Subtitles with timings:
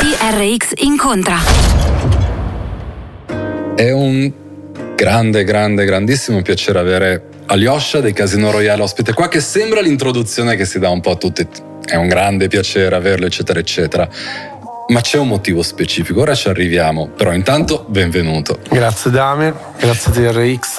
[0.00, 1.36] TRX incontra.
[3.74, 4.32] È un
[4.96, 10.64] grande, grande, grandissimo piacere avere Alyosha dei Casino Royale ospite qua, che sembra l'introduzione che
[10.64, 11.46] si dà un po' a tutti.
[11.84, 14.08] È un grande piacere averlo, eccetera, eccetera.
[14.86, 17.08] Ma c'è un motivo specifico, ora ci arriviamo.
[17.08, 18.58] Però intanto, benvenuto.
[18.70, 20.78] Grazie Damir, grazie TRX.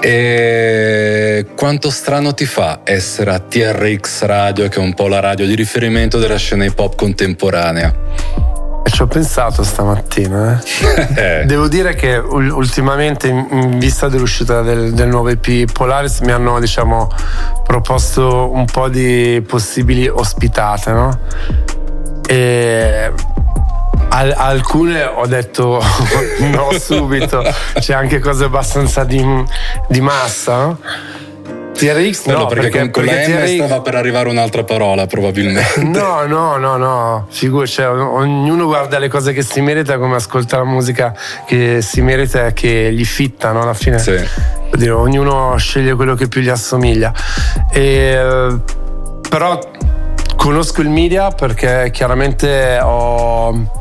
[0.00, 5.44] E quanto strano ti fa essere a TRX Radio, che è un po' la radio
[5.44, 8.58] di riferimento della scena hip hop contemporanea?
[8.90, 10.60] Ci ho pensato stamattina.
[11.14, 11.44] Eh.
[11.46, 17.08] Devo dire che ultimamente, in vista dell'uscita del, del, nuovo EP Polaris, mi hanno diciamo,
[17.64, 21.18] proposto un po' di possibili ospitate, no?
[22.26, 23.12] E
[24.10, 25.82] al- alcune ho detto
[26.40, 27.42] no subito,
[27.78, 29.24] c'è anche cose abbastanza di,
[29.88, 30.78] di massa, no?
[31.72, 33.54] TRX no, perché, perché, con, perché la M TRX...
[33.54, 35.80] stava per arrivare un'altra parola probabilmente.
[35.90, 40.56] No, no, no, no, figur, cioè, ognuno guarda le cose che si merita come ascolta
[40.56, 41.14] la musica
[41.46, 43.62] che si merita e che gli fitta, no?
[43.62, 43.98] Alla fine.
[43.98, 44.18] Sì.
[44.72, 47.12] Dire, ognuno sceglie quello che più gli assomiglia.
[47.72, 48.56] E,
[49.28, 49.58] però
[50.36, 53.78] conosco il media perché chiaramente ho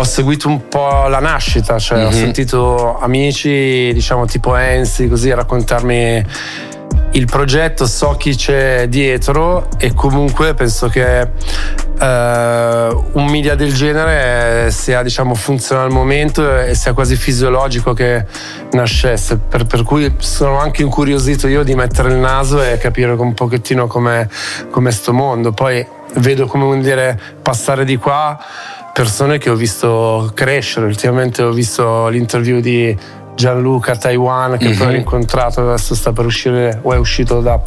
[0.00, 2.06] ho seguito un po' la nascita, cioè mm-hmm.
[2.06, 2.16] ho mhm.
[2.16, 6.24] sentito amici, diciamo tipo Enzi, così raccontarmi
[7.12, 14.70] il progetto, so chi c'è dietro e comunque penso che uh, un media del genere
[14.70, 18.24] sia diciamo funziona al momento e sia quasi fisiologico che
[18.72, 19.38] nascesse.
[19.38, 23.86] Per, per, cui sono anche incuriosito io di mettere il naso e capire un pochettino
[23.86, 24.26] com'è
[24.90, 25.50] sto mondo.
[25.50, 25.84] Poi
[26.14, 28.38] vedo come dire passare di qua
[28.92, 30.86] persone che ho visto crescere.
[30.86, 32.96] Ultimamente ho visto l'interview di
[33.34, 34.76] Gianluca Taiwan che mm-hmm.
[34.76, 34.96] poi ho mhm.
[34.96, 37.60] incontrato adesso sta per uscire o è uscito da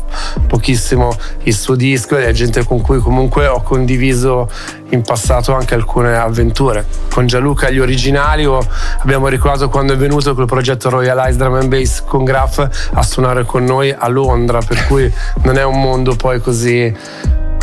[0.47, 4.49] pochissimo il suo disco ed è gente con cui comunque ho condiviso
[4.89, 8.59] in passato anche alcune avventure con Gianluca gli originali o
[8.99, 13.43] abbiamo ricordato quando è venuto col progetto Royalize Drum and Bass con Graf a suonare
[13.43, 15.11] con noi a Londra per cui
[15.43, 16.93] non è un mondo poi così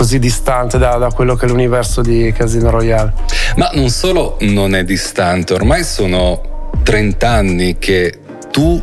[0.00, 3.13] così distante da, da, quello che è l'universo di Casino Royale.
[3.57, 6.49] Ma non solo non è distante, ormai sono
[6.82, 8.18] 30 anni che
[8.50, 8.82] tu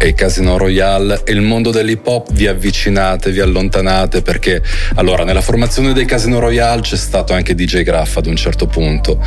[0.00, 4.62] e Casino Royale e il mondo dell'hip hop vi avvicinate, vi allontanate perché
[4.94, 9.20] allora nella formazione dei Casino Royale c'è stato anche DJ Graff ad un certo punto.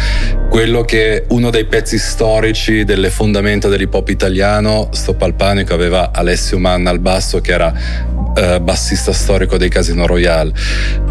[0.50, 6.12] Quello che uno dei pezzi storici delle fondamenta dell'hip hop italiano, Stop al Panico, aveva
[6.14, 7.74] Alessio Manna al basso che era
[8.36, 10.54] eh, bassista storico dei Casino Royale.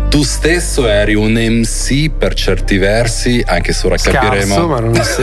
[0.08, 4.54] Tu stesso eri un MC per certi versi, anche se ora capiremo.
[4.54, 5.22] Scarso, ma non so.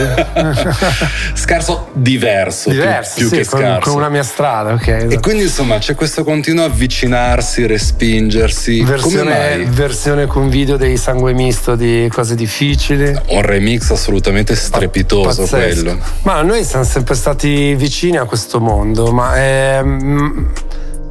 [1.34, 3.80] scarso diverso, diverso più, più sì, che scarso.
[3.80, 4.88] Con, con una mia strada, ok.
[4.88, 5.14] Esatto.
[5.14, 8.82] E quindi insomma c'è questo continuo avvicinarsi, respingersi.
[8.82, 13.14] Versione, versione con video dei sangue misto di cose difficili.
[13.28, 15.82] Un remix assolutamente strepitoso Pazzesco.
[15.82, 15.98] quello.
[16.22, 19.82] Ma noi siamo sempre stati vicini a questo mondo, ma è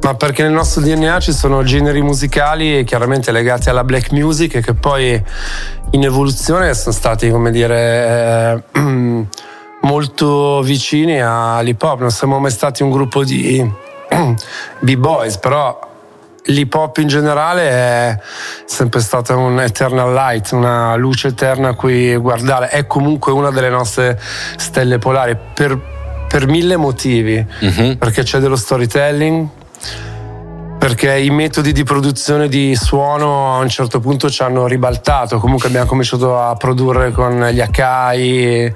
[0.00, 4.72] ma perché nel nostro DNA ci sono generi musicali chiaramente legati alla black music che
[4.72, 5.20] poi
[5.90, 9.26] in evoluzione sono stati, come dire, eh,
[9.82, 12.00] molto vicini all'hip hop.
[12.00, 13.68] Non siamo mai stati un gruppo di
[14.80, 15.86] b-boys, però
[16.44, 18.18] l'hip hop in generale è
[18.64, 22.68] sempre stata un eternal light, una luce eterna a cui guardare.
[22.68, 24.20] È comunque una delle nostre
[24.56, 25.78] stelle polari per,
[26.28, 27.94] per mille motivi, mm-hmm.
[27.94, 29.48] perché c'è dello storytelling
[30.78, 35.38] perché i metodi di produzione di suono a un certo punto ci hanno ribaltato.
[35.38, 38.72] Comunque abbiamo cominciato a produrre con gli Akai.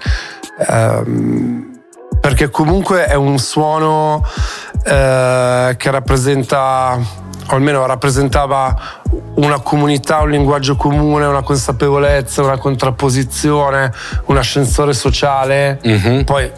[0.69, 1.73] Ehm,
[2.23, 4.25] perché comunque è un suono
[4.85, 6.97] eh, che rappresenta,
[7.49, 9.01] o almeno rappresentava
[9.35, 13.93] una comunità, un linguaggio comune, una consapevolezza, una contrapposizione,
[14.27, 15.81] un ascensore sociale.
[15.85, 16.21] Mm-hmm.
[16.21, 16.51] Poi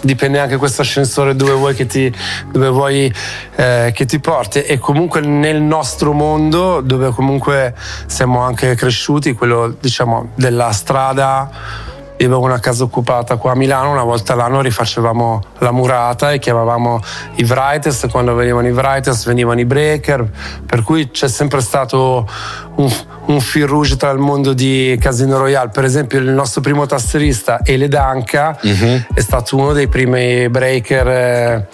[0.00, 2.12] dipende anche questo ascensore dove vuoi che ti,
[2.50, 3.14] dove vuoi,
[3.54, 7.72] eh, che ti porti e comunque nel nostro mondo dove comunque
[8.06, 11.92] siamo anche cresciuti, quello diciamo della strada
[12.24, 16.38] io avevo una casa occupata qua a Milano, una volta l'anno rifacevamo la murata e
[16.38, 17.00] chiamavamo
[17.36, 20.28] i Writers, quando venivano i Writers venivano i Breaker,
[20.66, 22.28] per cui c'è sempre stato
[22.76, 22.92] un,
[23.26, 25.68] un fil rouge tra il mondo di Casino Royale.
[25.68, 29.06] Per esempio il nostro primo tasserista, Ele Danca, uh-huh.
[29.12, 31.08] è stato uno dei primi breaker...
[31.08, 31.68] Eh,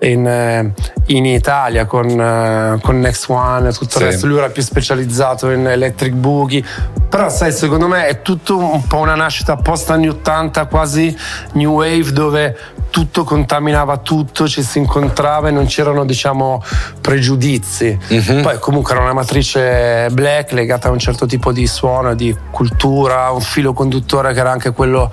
[0.00, 0.72] in, eh,
[1.06, 3.98] in Italia con, uh, con, Next One e tutto sì.
[3.98, 4.26] il resto.
[4.26, 6.62] Lui era più specializzato in Electric Boogie.
[7.08, 11.16] Però, sai, secondo me è tutto un po' una nascita post anni 80, quasi
[11.52, 12.56] new wave, dove
[12.90, 16.62] tutto contaminava tutto, ci si incontrava e non c'erano, diciamo,
[17.00, 17.98] pregiudizi.
[18.12, 18.42] Mm-hmm.
[18.42, 23.30] Poi, comunque, era una matrice black legata a un certo tipo di suono, di cultura,
[23.30, 25.10] un filo conduttore che era anche quello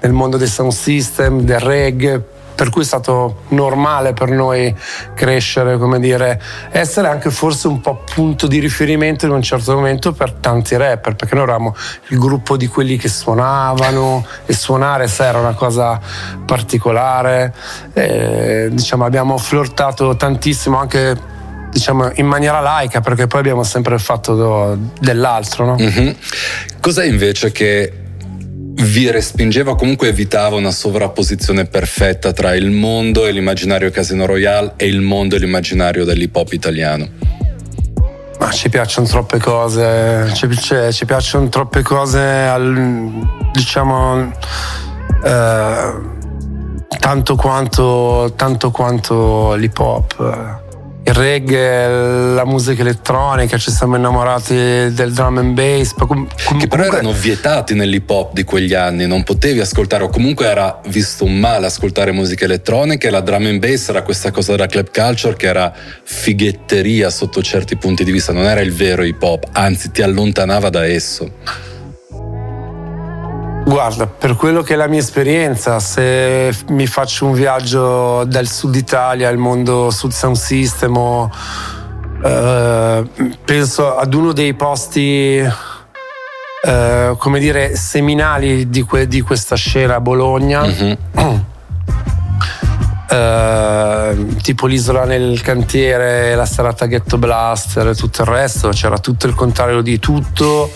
[0.00, 4.74] del mondo dei sound system, del reggae per cui è stato normale per noi
[5.14, 10.12] crescere, come dire, essere anche forse un po' punto di riferimento in un certo momento
[10.12, 11.76] per tanti rapper, perché noi eravamo
[12.08, 16.00] il gruppo di quelli che suonavano e suonare se era una cosa
[16.46, 17.54] particolare,
[17.92, 21.34] e, diciamo abbiamo flirtato tantissimo anche
[21.70, 25.76] diciamo in maniera laica perché poi abbiamo sempre fatto dell'altro no?
[25.78, 26.10] mm-hmm.
[26.80, 28.05] cos'è invece che
[28.96, 34.86] vi respingeva comunque evitava una sovrapposizione perfetta tra il mondo e l'immaginario Casino Royale e
[34.86, 37.06] il mondo e l'immaginario dell'hip hop italiano.
[38.38, 43.10] Ma ci piacciono troppe cose, ci, cioè, ci piacciono troppe cose, al,
[43.52, 44.32] diciamo,
[45.24, 45.92] eh,
[46.98, 50.64] tanto, quanto, tanto quanto l'hip hop
[51.06, 54.54] il reggae, la musica elettronica, ci siamo innamorati
[54.92, 55.92] del drum and bass.
[55.92, 56.98] Com- com- che però comunque...
[56.98, 61.38] erano vietati nell'hip hop di quegli anni, non potevi ascoltare, o comunque era visto un
[61.38, 65.36] male ascoltare musica elettronica e la drum and bass era questa cosa della club culture
[65.36, 65.72] che era
[66.02, 70.70] fighetteria sotto certi punti di vista, non era il vero hip hop, anzi ti allontanava
[70.70, 71.30] da esso.
[73.66, 78.76] Guarda, per quello che è la mia esperienza, se mi faccio un viaggio dal sud
[78.76, 81.28] Italia al mondo Sud Sound System o
[82.22, 83.04] eh,
[83.44, 85.38] penso ad uno dei posti
[86.64, 90.94] eh, come dire seminali di, que- di, questa scena a Bologna mm-hmm.
[93.10, 99.26] eh, tipo l'isola nel cantiere la serata Ghetto Blaster e tutto il resto c'era tutto
[99.26, 100.70] il contrario di tutto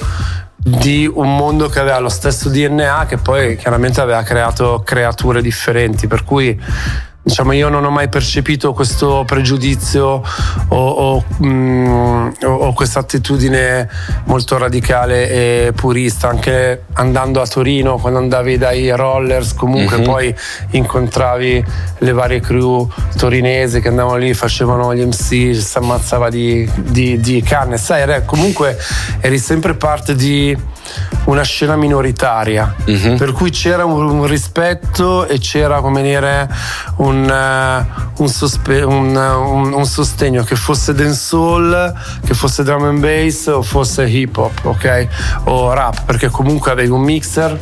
[0.63, 6.07] di un mondo che aveva lo stesso DNA che poi chiaramente aveva creato creature differenti
[6.07, 6.59] per cui
[7.23, 10.23] diciamo, io non ho mai percepito questo pregiudizio
[10.69, 13.89] o, o, mm, o questa attitudine
[14.25, 16.29] molto radicale e purista.
[16.29, 20.05] Anche andando a Torino, quando andavi dai rollers, comunque mm-hmm.
[20.05, 20.35] poi
[20.71, 21.65] incontravi
[21.99, 27.43] le varie crew torinesi che andavano lì, facevano gli MC, si ammazzava di, di, di
[27.43, 27.77] canne.
[27.77, 28.79] Sai, comunque
[29.21, 30.57] eri sempre parte di
[31.25, 33.17] una scena minoritaria, uh-huh.
[33.17, 36.49] per cui c'era un, un, rispetto e c'era come dire
[36.97, 41.95] un, uh, un, sospe- un, sostegno che fosse dancehall,
[42.25, 45.09] che fosse drum and bass o fosse hip hop, ok?
[45.45, 47.59] O rap, perché comunque avevi un mixer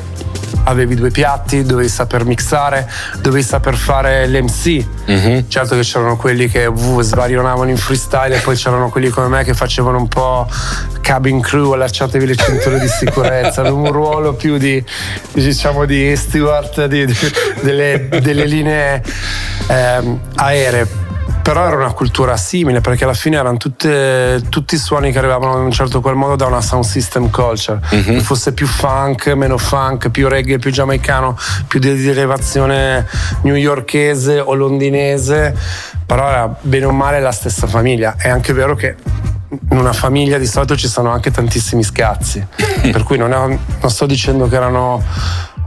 [0.65, 2.91] avevi due piatti, dovevi saper mixare,
[3.21, 4.87] dovevi saper fare l'MC.
[5.11, 5.49] Mm-hmm.
[5.49, 9.45] Certo che c'erano quelli che uh, svarionavano in freestyle e poi c'erano quelli come me
[9.45, 10.47] che facevano un po'
[11.01, 14.83] cabin crew, allacciatevi le cinture di sicurezza, avevamo un ruolo più di,
[15.33, 17.17] diciamo, di steward di, di,
[17.63, 19.03] delle, delle, linee
[19.69, 21.07] eh, aeree
[21.49, 25.65] però era una cultura simile perché alla fine erano tutte, tutti suoni che arrivavano in
[25.65, 27.81] un certo qual modo da una sound system culture.
[27.95, 28.19] Mm-hmm.
[28.19, 33.07] fosse più funk, meno funk più reggae, più giamaicano più di derivazione
[33.45, 35.57] newyorkese o londinese
[36.05, 38.17] però era bene o male la stessa famiglia.
[38.19, 38.97] È anche vero che
[39.71, 42.47] in una famiglia di solito ci sono anche tantissimi scazzi
[42.93, 45.03] per cui non, è, non sto dicendo che erano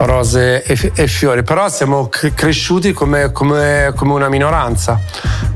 [0.06, 5.00] rose e, e fiori, però siamo cresciuti come, come, come, una minoranza,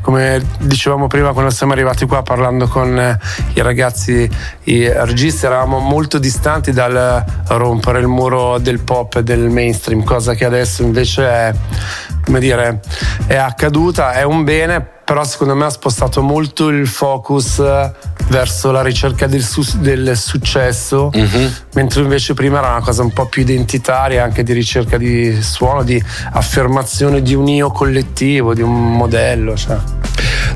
[0.05, 3.17] come dicevamo prima quando siamo arrivati qua parlando con eh,
[3.55, 4.29] i ragazzi,
[4.65, 10.35] i registi, eravamo molto distanti dal rompere il muro del pop e del mainstream, cosa
[10.35, 11.53] che adesso invece è,
[12.23, 12.81] come dire,
[13.25, 17.91] è accaduta, è un bene però secondo me ha spostato molto il focus eh,
[18.27, 21.51] verso la ricerca del, su- del successo, uh-huh.
[21.73, 25.83] mentre invece prima era una cosa un po' più identitaria, anche di ricerca di suono,
[25.83, 29.55] di affermazione di un io collettivo, di un modello.
[29.55, 29.77] Cioè.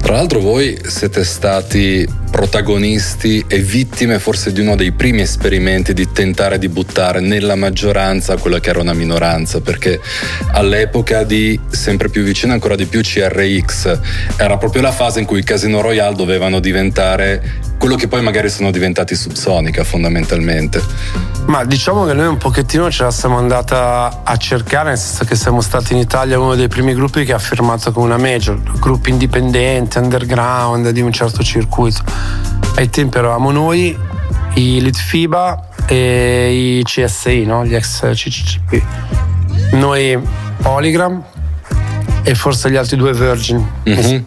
[0.01, 6.11] Tra l'altro voi siete stati protagonisti e vittime forse di uno dei primi esperimenti di
[6.11, 9.99] tentare di buttare nella maggioranza quella che era una minoranza, perché
[10.53, 13.99] all'epoca di sempre più vicino ancora di più CRX
[14.37, 18.71] era proprio la fase in cui Casino Royale dovevano diventare quello che poi magari sono
[18.71, 20.83] diventati Subsonica fondamentalmente.
[21.47, 25.35] Ma diciamo che noi un pochettino ce la siamo andata a cercare, nel senso che
[25.35, 29.11] siamo stati in Italia uno dei primi gruppi che ha firmato con una major, gruppi
[29.11, 32.03] indipendenti, underground, di un certo circuito.
[32.75, 33.97] Ai tempi eravamo noi,
[34.55, 37.65] i Litfiba e i CSI, no?
[37.65, 38.83] gli ex CCCP.
[39.71, 40.19] Noi
[40.61, 41.23] Polygram
[42.23, 43.65] e forse gli altri due Virgin.
[43.87, 44.23] Mm-hmm.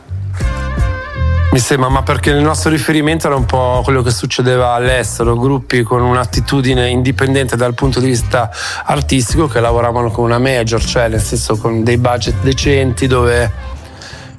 [1.52, 5.82] Mi sembra, ma perché il nostro riferimento era un po' quello che succedeva all'estero, gruppi
[5.82, 8.50] con un'attitudine indipendente dal punto di vista
[8.84, 13.52] artistico che lavoravano con una major, cioè nel senso con dei budget decenti dove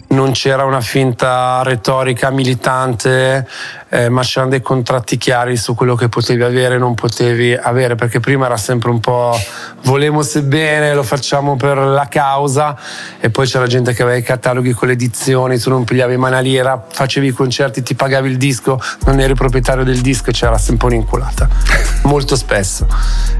[0.08, 3.48] non c'era una finta retorica militante,
[3.93, 7.93] eh, ma c'erano dei contratti chiari su quello che potevi avere e non potevi avere,
[7.93, 9.39] perché prima era sempre un po'
[9.83, 12.75] volemo sebbene, lo facciamo per la causa
[13.19, 16.39] e poi c'era gente che aveva i cataloghi con le edizioni, tu non pigliavi una
[16.39, 20.57] lira, facevi i concerti, ti pagavi il disco, non eri proprietario del disco e c'era
[20.57, 21.47] sempre un'inculata,
[22.03, 22.88] molto spesso.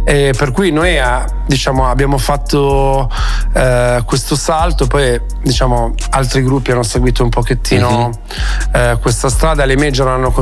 [0.04, 3.10] E per cui noi eh, diciamo, abbiamo fatto
[3.54, 8.80] eh, questo salto, poi diciamo, altri gruppi hanno seguito un pochettino uh-huh.
[8.80, 10.42] eh, questa strada, le major hanno cominciato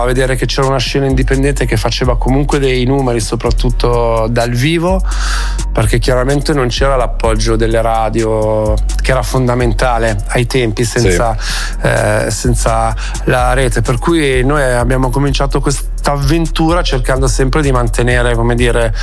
[0.00, 5.00] a vedere che c'era una scena indipendente che faceva comunque dei numeri, soprattutto dal vivo,
[5.72, 11.86] perché chiaramente non c'era l'appoggio delle radio che era fondamentale ai tempi senza, sì.
[11.86, 13.80] eh, senza la rete.
[13.80, 15.60] Per cui noi abbiamo cominciato
[16.08, 18.94] questa avventura cercando sempre di mantenere come dire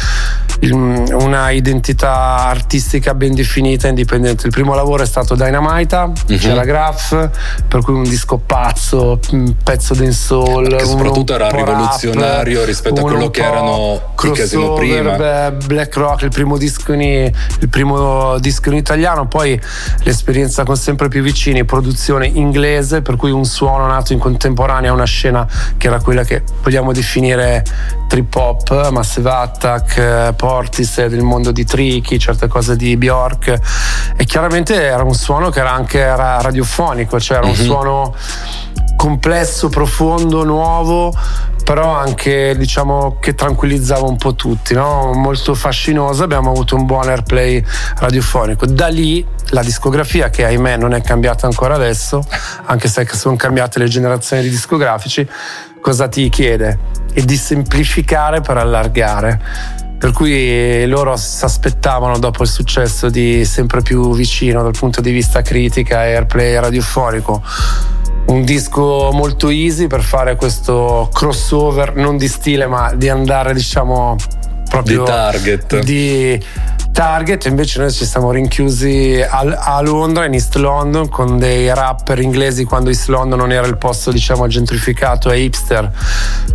[0.61, 4.47] una identità artistica ben definita e indipendente.
[4.47, 6.37] Il primo lavoro è stato Dynamite uh-huh.
[6.37, 7.29] c'era Graph
[7.67, 13.03] per cui un disco pazzo un pezzo dancehall che soprattutto era rivoluzionario rap, rispetto a
[13.03, 15.51] quello che erano i casino prima.
[15.51, 19.27] Black Rock il primo disco in, il primo disco in italiano.
[19.27, 19.59] Poi
[20.03, 24.93] l'esperienza con sempre più vicini produzione inglese per cui un suono nato in contemporanea a
[24.93, 25.45] una scena
[25.77, 27.63] che era quella che vogliamo definire
[28.07, 33.59] trip hop, Massive Attack, Portis del mondo di Tricky, certe cose di Bjork
[34.15, 37.65] e chiaramente era un suono che era anche radiofonico, cioè era un mm-hmm.
[37.65, 38.15] suono
[38.95, 41.13] complesso, profondo, nuovo,
[41.63, 45.11] però anche diciamo che tranquillizzava un po' tutti, no?
[45.13, 47.63] molto fascinoso, abbiamo avuto un buon airplay
[47.97, 48.65] radiofonico.
[48.65, 52.23] Da lì la discografia, che ahimè non è cambiata ancora adesso,
[52.65, 55.27] anche se sono cambiate le generazioni di discografici,
[55.85, 56.79] cosa ti chiede?
[57.13, 59.39] E di semplificare per allargare.
[59.99, 65.11] Per cui loro si aspettavano dopo il successo di sempre più vicino dal punto di
[65.11, 67.43] vista critica airplay radiofonico
[68.27, 74.15] un disco molto easy per fare questo crossover non di stile ma di andare diciamo
[74.69, 75.79] proprio di target.
[75.79, 76.43] di
[76.91, 82.19] target, invece noi ci siamo rinchiusi a, a, Londra, in East London, con dei rapper
[82.19, 85.91] inglesi quando East London non era il posto diciamo gentrificato e hipster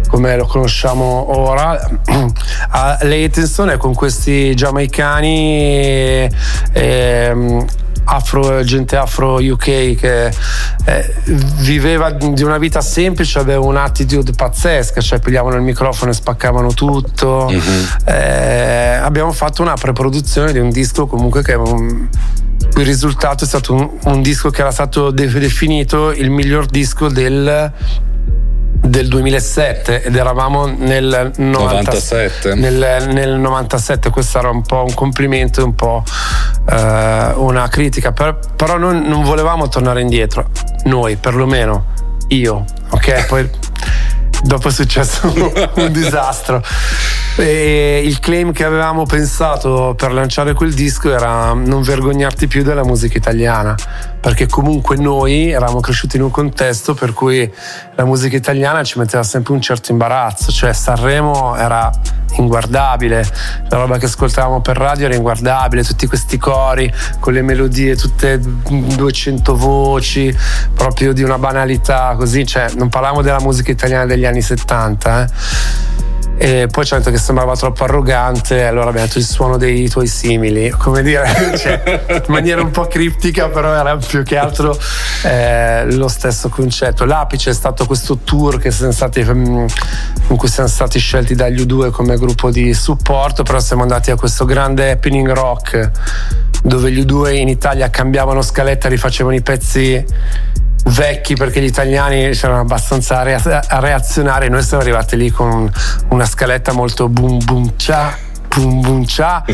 [0.09, 1.79] come lo conosciamo ora,
[2.71, 6.31] a Leytonstone e con questi giamaicani e,
[6.73, 7.67] e,
[8.05, 11.15] afro, gente afro UK che eh,
[11.59, 17.49] viveva di una vita semplice, aveva un'attitude pazzesca, cioè pigliavano il microfono e spaccavano tutto.
[17.51, 17.85] Mm-hmm.
[18.05, 22.09] Eh, abbiamo fatto una preproduzione di un disco comunque che un,
[22.77, 27.09] il risultato è stato un, un disco che era stato de- definito il miglior disco
[27.09, 27.73] del
[28.81, 32.55] del 2007 ed eravamo nel 90, 97.
[32.55, 36.03] Nel, nel 97 questo era un po' un complimento e un po'
[36.69, 40.49] eh, una critica per, però non, non volevamo tornare indietro
[40.85, 41.87] noi perlomeno
[42.29, 43.27] io ok?
[43.27, 43.51] Poi
[44.43, 45.33] dopo è successo
[45.75, 46.63] un disastro
[47.37, 52.85] e il claim che avevamo pensato per lanciare quel disco era non vergognarti più della
[52.85, 53.75] musica italiana,
[54.21, 57.51] perché comunque noi eravamo cresciuti in un contesto per cui
[57.95, 61.91] la musica italiana ci metteva sempre un certo imbarazzo, cioè Sanremo era
[62.37, 63.27] inguardabile,
[63.69, 68.39] la roba che ascoltavamo per radio era inguardabile, tutti questi cori con le melodie tutte
[68.41, 70.37] 200 voci,
[70.75, 76.00] proprio di una banalità così, cioè non parliamo della musica italiana degli anni 70, eh
[76.43, 80.07] e poi ha detto che sembrava troppo arrogante, allora abbiamo detto il suono dei tuoi
[80.07, 81.27] simili, come dire,
[81.59, 84.75] cioè, in maniera un po' criptica, però era più che altro
[85.25, 87.05] eh, lo stesso concetto.
[87.05, 89.67] L'apice è stato questo tour stati, mm,
[90.29, 94.17] in cui siamo stati scelti dagli U2 come gruppo di supporto, però siamo andati a
[94.17, 95.91] questo grande happening rock
[96.63, 100.03] dove gli U2 in Italia cambiavano scaletta, rifacevano i pezzi
[100.85, 105.71] vecchi perché gli italiani c'erano abbastanza a reazionare noi siamo arrivati lì con
[106.09, 108.17] una scaletta molto boom boom cha
[108.49, 109.45] boom boom cha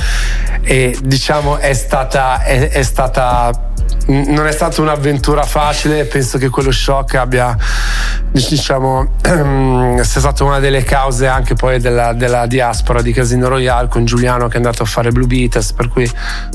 [0.62, 3.74] e diciamo è stata, è, è stata
[4.06, 7.56] non è stata un'avventura facile, penso che quello shock abbia,
[8.30, 14.04] diciamo, sia stata una delle cause anche poi della, della, diaspora di Casino Royale con
[14.04, 16.08] Giuliano che è andato a fare Blue Beatles, per cui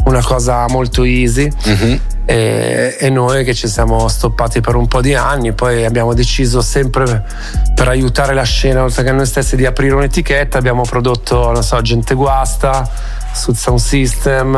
[0.06, 1.52] una cosa molto easy.
[1.68, 1.96] Mm-hmm.
[2.26, 6.62] E, e, noi che ci siamo stoppati per un po' di anni, poi abbiamo deciso
[6.62, 7.26] sempre
[7.74, 11.64] per aiutare la scena, oltre che a noi stessi, di aprire un'etichetta, abbiamo prodotto, non
[11.64, 12.90] so, Gente Guasta
[13.34, 14.56] Sud Sound System,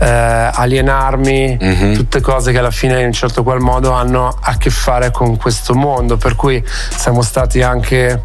[0.00, 1.94] eh, alienarmi, mm-hmm.
[1.94, 5.36] tutte cose che alla fine in un certo qual modo hanno a che fare con
[5.36, 6.62] questo mondo, per cui
[6.96, 8.24] siamo stati anche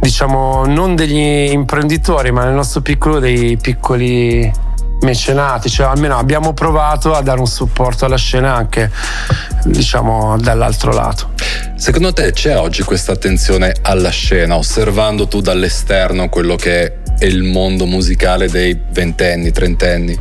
[0.00, 4.50] diciamo non degli imprenditori, ma nel nostro piccolo dei piccoli
[5.02, 8.90] mecenati, cioè almeno abbiamo provato a dare un supporto alla scena anche
[9.64, 11.30] diciamo dall'altro lato.
[11.76, 17.42] Secondo te c'è oggi questa attenzione alla scena, osservando tu dall'esterno quello che è il
[17.42, 20.18] mondo musicale dei ventenni, trentenni?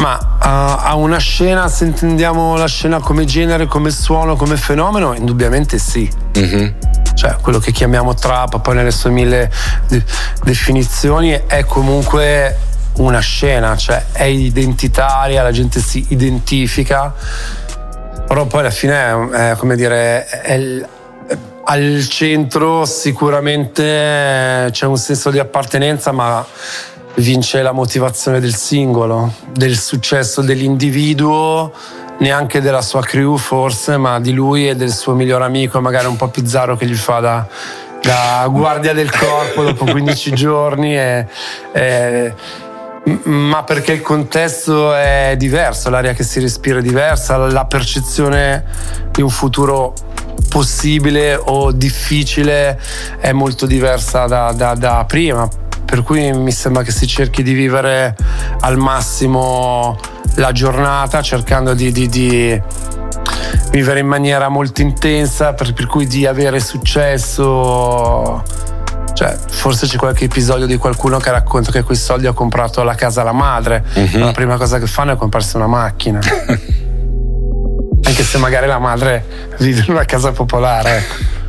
[0.00, 5.14] Ma uh, a una scena, se intendiamo la scena come genere, come suono, come fenomeno,
[5.14, 6.10] indubbiamente sì.
[6.38, 6.68] Mm-hmm.
[7.14, 9.50] Cioè, quello che chiamiamo trap, poi nelle sue mille
[9.88, 10.02] de-
[10.42, 12.56] definizioni, è comunque
[12.96, 17.12] una scena, cioè è identitaria, la gente si identifica,
[18.26, 20.82] però poi alla fine è, è come dire, è,
[21.66, 26.44] al centro sicuramente c'è un senso di appartenenza, ma
[27.16, 31.72] vince la motivazione del singolo, del successo dell'individuo,
[32.18, 36.16] neanche della sua crew forse, ma di lui e del suo miglior amico, magari un
[36.16, 37.46] po' pizzaro che gli fa da,
[38.02, 40.96] da guardia del corpo dopo 15 giorni.
[40.98, 41.26] E,
[41.72, 42.34] e,
[43.24, 48.64] ma perché il contesto è diverso, l'aria che si respira è diversa, la percezione
[49.10, 49.92] di un futuro
[50.48, 52.80] possibile o difficile
[53.18, 55.48] è molto diversa da, da, da prima.
[55.84, 58.16] Per cui mi sembra che si cerchi di vivere
[58.60, 59.98] al massimo
[60.36, 62.60] la giornata cercando di, di, di
[63.70, 68.42] vivere in maniera molto intensa, per, per cui di avere successo.
[69.14, 72.94] Cioè, forse c'è qualche episodio di qualcuno che racconta che quei soldi ha comprato la
[72.94, 73.84] casa alla madre.
[73.94, 74.18] Uh-huh.
[74.18, 76.20] La prima cosa che fanno è comprarsi una macchina.
[78.04, 79.24] anche se magari la madre
[79.58, 80.96] vive in una casa popolare.
[80.98, 81.42] Ecco.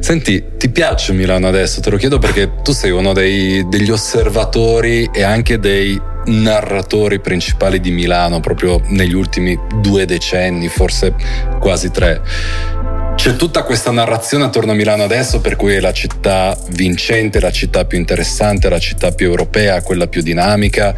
[0.00, 1.80] Senti, ti piace Milano adesso?
[1.80, 7.80] Te lo chiedo perché tu sei uno dei, degli osservatori e anche dei narratori principali
[7.80, 11.14] di Milano proprio negli ultimi due decenni, forse
[11.58, 12.20] quasi tre.
[13.18, 17.50] C'è tutta questa narrazione attorno a Milano adesso per cui è la città vincente, la
[17.50, 20.94] città più interessante, la città più europea, quella più dinamica.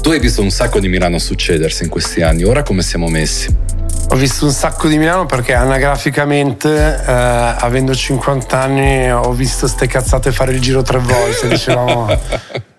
[0.00, 3.54] Tu hai visto un sacco di Milano succedersi in questi anni, ora come siamo messi?
[4.08, 9.86] Ho visto un sacco di Milano perché anagraficamente, eh, avendo 50 anni, ho visto ste
[9.86, 12.18] cazzate fare il giro tre volte, dicevamo.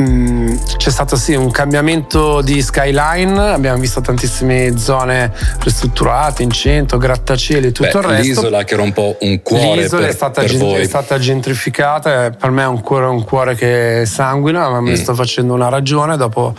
[0.00, 6.98] mm, c'è stato sì un cambiamento di skyline, abbiamo visto tantissime zone ristrutturate in centro,
[6.98, 8.40] grattacieli e tutto Beh, il resto.
[8.40, 11.18] L'isola che era un po' un cuore L'isola per, è, stata per gent- è stata
[11.18, 14.84] gentrificata, per me è un cuore, un cuore che sanguina, ma mm.
[14.86, 16.54] mi sto facendo una ragione dopo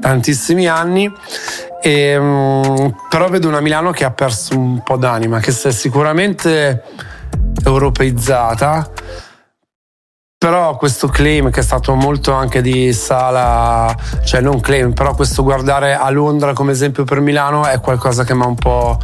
[0.00, 1.10] tantissimi anni.
[1.80, 5.72] E, um, però vedo una Milano che ha perso un po' d'anima, che si è
[5.72, 6.82] sicuramente
[7.64, 8.90] europeizzata
[10.44, 15.42] però questo claim che è stato molto anche di Sala, cioè non claim, però questo
[15.42, 18.98] guardare a Londra come esempio per Milano è qualcosa che mi ha un po'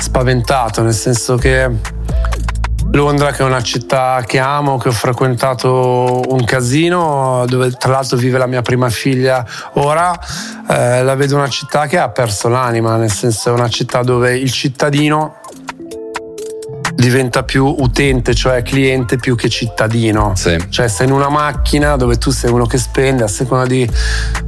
[0.00, 1.70] spaventato, nel senso che
[2.90, 8.16] Londra che è una città che amo, che ho frequentato un casino, dove tra l'altro
[8.16, 10.18] vive la mia prima figlia ora,
[10.68, 14.36] eh, la vedo una città che ha perso l'anima, nel senso è una città dove
[14.36, 15.36] il cittadino
[17.00, 20.34] diventa più utente, cioè cliente più che cittadino.
[20.36, 20.56] Sì.
[20.68, 23.88] Cioè sei in una macchina dove tu sei uno che spende, a seconda di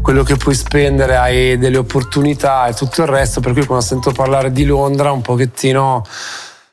[0.00, 4.12] quello che puoi spendere hai delle opportunità e tutto il resto, per cui quando sento
[4.12, 6.04] parlare di Londra un pochettino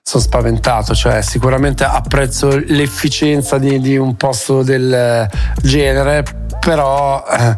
[0.02, 5.28] sono spaventato, cioè sicuramente apprezzo l'efficienza di, di un posto del
[5.62, 6.24] genere,
[6.60, 7.24] però...
[7.26, 7.58] Eh,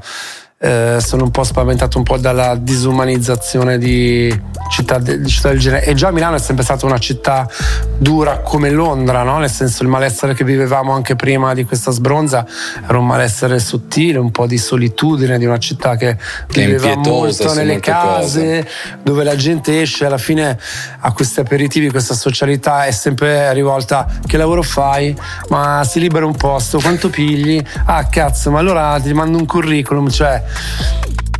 [0.63, 5.85] eh, sono un po' spaventato un po' dalla disumanizzazione di città, di città, del genere.
[5.85, 7.49] E già Milano è sempre stata una città
[7.97, 9.39] dura come Londra, no?
[9.39, 12.45] nel senso il malessere che vivevamo anche prima di questa sbronza
[12.87, 16.15] era un malessere sottile, un po' di solitudine di una città che,
[16.47, 18.67] che viveva molto nelle case, cose.
[19.01, 20.59] dove la gente esce alla fine
[20.99, 25.17] a questi aperitivi, questa socialità è sempre rivolta che lavoro fai?
[25.49, 27.59] Ma si libera un posto, quanto pigli?
[27.85, 30.49] Ah cazzo, ma allora ti mando un curriculum, cioè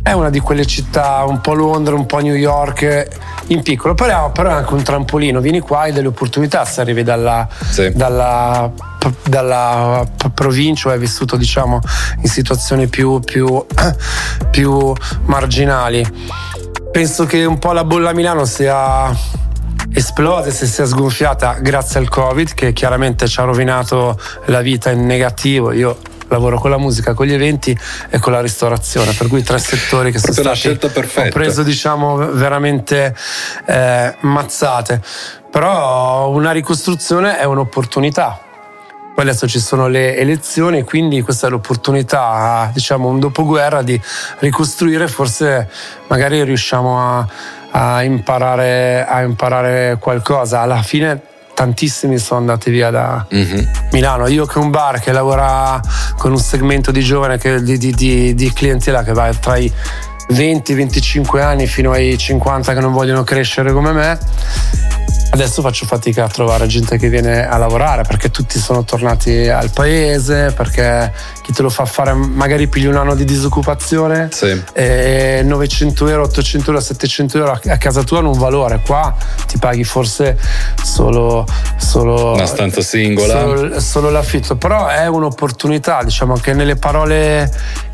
[0.02, 3.08] è una di quelle città un po' Londra, un po' New York
[3.48, 5.40] in piccolo, però, però è anche un trampolino.
[5.40, 7.92] Vieni qua e delle opportunità se arrivi dalla, sì.
[7.94, 8.70] dalla,
[9.24, 11.78] dalla provincia o hai vissuto diciamo
[12.20, 13.64] in situazioni più, più,
[14.50, 14.92] più
[15.26, 16.04] marginali.
[16.90, 19.10] Penso che un po' la bolla Milano sia
[19.94, 24.90] esplosa e si sia sgonfiata grazie al Covid che chiaramente ci ha rovinato la vita
[24.90, 25.70] in negativo.
[25.72, 25.96] Io
[26.32, 27.76] lavoro con la musica, con gli eventi
[28.10, 31.28] e con la ristorazione, per cui tre settori che sono stati scelta perfetta.
[31.28, 33.14] ho preso diciamo veramente
[33.66, 35.00] eh, mazzate.
[35.50, 38.40] Però una ricostruzione è un'opportunità.
[39.14, 44.00] Poi adesso ci sono le elezioni, quindi questa è l'opportunità, diciamo, un dopoguerra di
[44.38, 45.68] ricostruire, forse
[46.06, 47.28] magari riusciamo a,
[47.72, 50.62] a, imparare, a imparare qualcosa.
[50.62, 51.20] Alla fine
[51.54, 53.64] tantissimi sono andati via da mm-hmm.
[53.92, 54.28] Milano.
[54.28, 55.80] Io che un bar che lavora
[56.16, 59.72] con un segmento di giovane che, di, di, di, di clientela che va tra i
[60.30, 64.18] 20-25 anni fino ai 50 che non vogliono crescere come me
[65.34, 69.70] Adesso faccio fatica a trovare gente che viene a lavorare perché tutti sono tornati al
[69.70, 74.62] paese, perché chi te lo fa fare magari pigli un anno di disoccupazione sì.
[74.74, 78.82] e 900 euro, 800 euro, 700 euro a casa tua hanno un valore.
[78.84, 79.16] Qua
[79.46, 80.38] ti paghi forse
[80.82, 81.46] solo,
[81.78, 87.50] solo una stanza singola, solo, solo l'affitto, però è un'opportunità, diciamo che nelle parole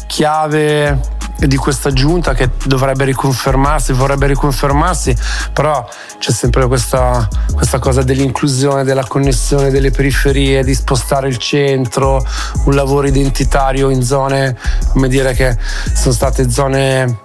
[0.08, 5.16] chiave di questa giunta che dovrebbe riconfermarsi, vorrebbe riconfermarsi,
[5.52, 5.86] però
[6.18, 12.24] c'è sempre questa, questa cosa dell'inclusione, della connessione delle periferie, di spostare il centro,
[12.64, 14.56] un lavoro identitario in zone,
[14.88, 15.56] come dire, che
[15.94, 17.20] sono state zone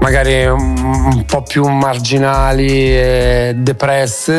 [0.00, 4.38] magari un, un po' più marginali e depresse.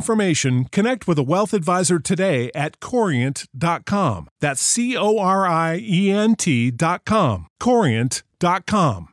[0.01, 4.27] information, connect with a wealth advisor today at corient.com.
[4.41, 7.45] That's C O R I E N T.com.
[7.59, 9.07] Corient.com.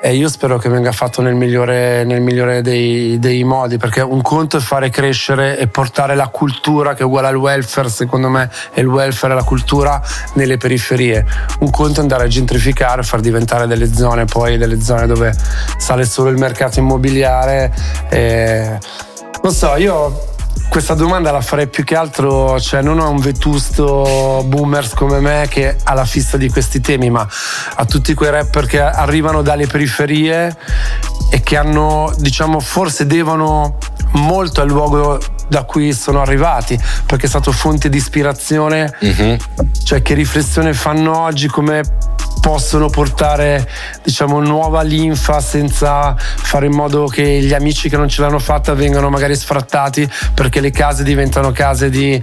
[0.00, 4.22] E io spero che venga fatto nel migliore, nel migliore dei, dei, modi, perché un
[4.22, 8.48] conto è fare crescere e portare la cultura che è uguale al welfare, secondo me,
[8.72, 10.00] e il welfare e la cultura
[10.34, 11.26] nelle periferie.
[11.58, 15.34] Un conto è andare a gentrificare, far diventare delle zone, poi delle zone dove
[15.78, 17.74] sale solo il mercato immobiliare.
[18.08, 18.78] E...
[19.42, 20.36] Non so, io
[20.68, 25.46] questa domanda la farei più che altro, cioè non a un vetusto boomers come me
[25.48, 27.26] che ha la fissa di questi temi, ma
[27.74, 30.54] a tutti quei rapper che arrivano dalle periferie
[31.30, 33.78] e che hanno, diciamo, forse devono
[34.12, 39.36] molto al luogo da cui sono arrivati, perché è stato fonte di ispirazione, mm-hmm.
[39.84, 41.82] cioè che riflessione fanno oggi come
[42.40, 43.68] possono portare
[44.02, 48.74] diciamo nuova linfa senza fare in modo che gli amici che non ce l'hanno fatta
[48.74, 52.22] vengano magari sfrattati perché le case diventano case di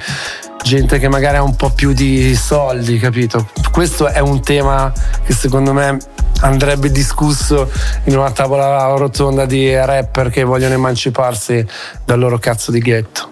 [0.63, 3.49] gente che magari ha un po' più di soldi, capito?
[3.71, 4.91] Questo è un tema
[5.23, 5.97] che secondo me
[6.41, 7.71] andrebbe discusso
[8.06, 11.65] in una tavola rotonda di rapper che vogliono emanciparsi
[12.04, 13.32] dal loro cazzo di ghetto.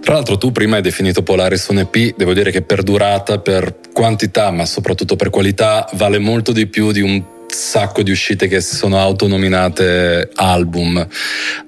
[0.00, 3.76] Tra l'altro tu prima hai definito Polaris un EP, devo dire che per durata, per
[3.92, 8.60] quantità, ma soprattutto per qualità, vale molto di più di un sacco di uscite che
[8.60, 11.06] si sono autonominate album.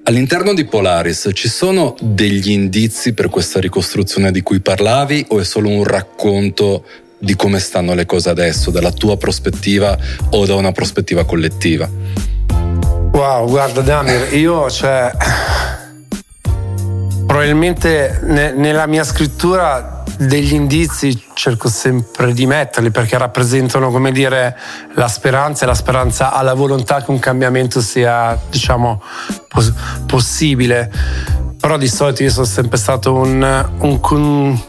[0.04, 5.44] All'interno di Polaris ci sono degli indizi per questa ricostruzione di cui parlavi o è
[5.44, 6.84] solo un racconto
[7.22, 9.96] di come stanno le cose adesso, dalla tua prospettiva
[10.30, 11.88] o da una prospettiva collettiva?
[13.12, 15.12] Wow, guarda Damir, io cioè
[17.24, 24.58] probabilmente ne, nella mia scrittura degli indizi cerco sempre di metterli perché rappresentano come dire
[24.94, 29.00] la speranza e la speranza alla volontà che un cambiamento sia diciamo
[29.48, 29.72] pos-
[30.06, 30.90] possibile
[31.58, 34.60] però di solito io sono sempre stato un, un, un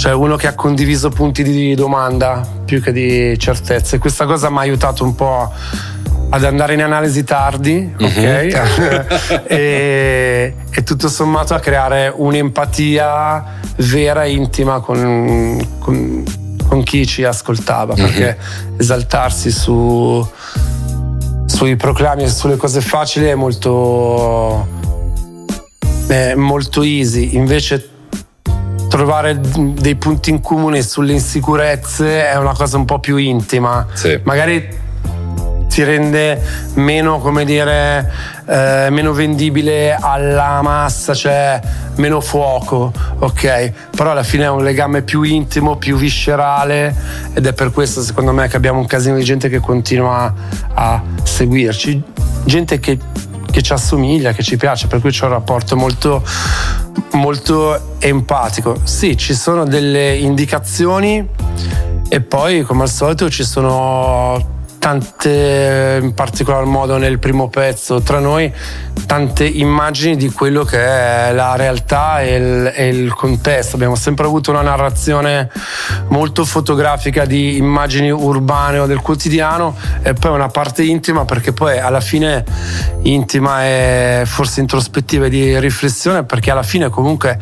[0.00, 3.98] cioè uno che ha condiviso punti di domanda più che di certezze.
[3.98, 5.52] Questa cosa mi ha aiutato un po'
[6.30, 8.46] ad andare in analisi tardi, mm-hmm.
[8.46, 9.44] ok?
[9.44, 13.44] e, e, tutto sommato a creare un'empatia
[13.76, 16.24] vera e intima con, con,
[16.66, 18.06] con chi ci ascoltava, mm-hmm.
[18.06, 18.38] perché
[18.78, 20.26] esaltarsi su,
[21.44, 24.66] sui proclami e sulle cose facili è molto,
[26.06, 27.89] è molto easy, invece
[28.90, 33.86] trovare dei punti in comune sulle insicurezze è una cosa un po' più intima.
[33.92, 34.18] Sì.
[34.24, 34.78] Magari
[35.68, 36.42] ti rende
[36.74, 38.12] meno, come dire,
[38.46, 41.60] eh, meno vendibile alla massa, cioè
[41.94, 43.72] meno fuoco, ok?
[43.96, 46.92] Però alla fine è un legame più intimo, più viscerale
[47.32, 50.34] ed è per questo secondo me che abbiamo un casino di gente che continua
[50.74, 52.02] a seguirci,
[52.44, 52.98] gente che
[53.50, 56.22] che ci assomiglia, che ci piace, per cui c'è un rapporto molto,
[57.12, 58.80] molto empatico.
[58.84, 61.26] Sì, ci sono delle indicazioni
[62.08, 68.18] e poi come al solito ci sono tante, in particolar modo nel primo pezzo tra
[68.18, 68.52] noi,
[69.06, 73.76] tante immagini di quello che è la realtà e il, e il, contesto.
[73.76, 75.50] Abbiamo sempre avuto una narrazione
[76.08, 81.78] molto fotografica di immagini urbane o del quotidiano e poi una parte intima perché poi
[81.78, 82.42] alla fine
[83.02, 87.38] intima e forse introspettiva e di riflessione perché alla fine comunque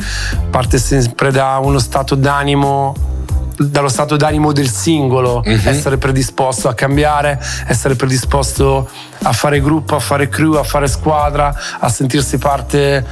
[0.51, 3.16] parte sempre da uno stato d'animo
[3.59, 5.66] dallo stato d'animo del singolo, mm-hmm.
[5.66, 8.88] essere predisposto a cambiare, essere predisposto
[9.23, 13.05] a fare gruppo, a fare crew, a fare squadra, a sentirsi parte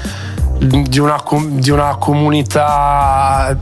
[0.59, 3.56] di una, di una comunità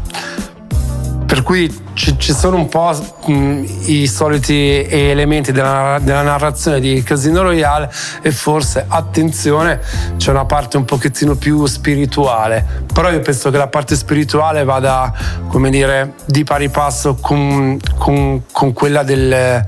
[1.26, 2.92] per cui ci, ci, sono un po'
[3.26, 7.90] mh, i soliti elementi della, della, narrazione di Casino Royale
[8.22, 9.80] e forse, attenzione,
[10.16, 12.82] c'è una parte un pochettino più spirituale.
[12.92, 15.12] Però io penso che la parte spirituale vada,
[15.48, 19.64] come dire, di pari passo con, con, con quella del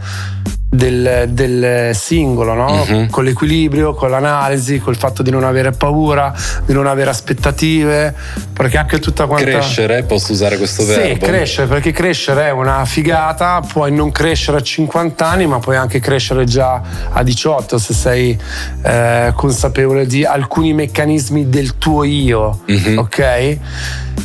[0.68, 2.84] del, del singolo, no?
[2.86, 3.06] uh-huh.
[3.08, 6.34] con l'equilibrio, con l'analisi, col fatto di non avere paura,
[6.64, 8.14] di non avere aspettative,
[8.52, 9.48] perché anche tutta quanta...
[9.48, 11.14] Crescere, posso usare questo verbo?
[11.14, 15.58] Sì, crescere, perché crescere crescere è una figata, puoi non crescere a 50 anni, ma
[15.58, 18.38] puoi anche crescere già a 18 se sei
[18.82, 22.96] eh, consapevole di alcuni meccanismi del tuo io, mm-hmm.
[22.96, 23.58] ok?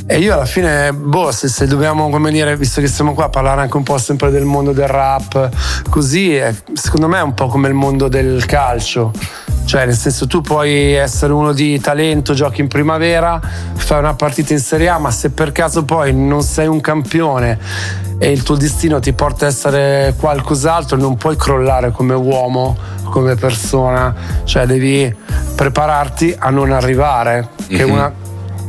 [0.07, 3.29] E io alla fine, boh, se, se, dobbiamo, come dire, visto che siamo qua a
[3.29, 5.49] parlare anche un po' sempre del mondo del rap,
[5.89, 9.11] così, è, secondo me è un po' come il mondo del calcio.
[9.63, 13.39] Cioè, nel senso, tu puoi essere uno di talento, giochi in primavera,
[13.75, 17.57] fai una partita in Serie A, ma se per caso poi non sei un campione
[18.17, 23.35] e il tuo destino ti porta a essere qualcos'altro, non puoi crollare come uomo, come
[23.35, 24.13] persona.
[24.43, 25.13] Cioè, devi
[25.55, 27.91] prepararti a non arrivare, che è mhm.
[27.91, 28.13] una